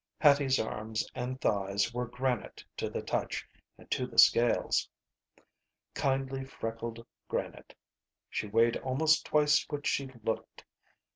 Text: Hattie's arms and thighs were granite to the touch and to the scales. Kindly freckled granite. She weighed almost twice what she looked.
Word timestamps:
Hattie's 0.19 0.57
arms 0.59 1.07
and 1.13 1.39
thighs 1.39 1.93
were 1.93 2.07
granite 2.07 2.63
to 2.77 2.89
the 2.89 3.03
touch 3.03 3.47
and 3.77 3.87
to 3.91 4.07
the 4.07 4.17
scales. 4.17 4.89
Kindly 5.93 6.43
freckled 6.43 7.05
granite. 7.27 7.75
She 8.27 8.47
weighed 8.47 8.77
almost 8.77 9.27
twice 9.27 9.63
what 9.69 9.85
she 9.85 10.07
looked. 10.23 10.65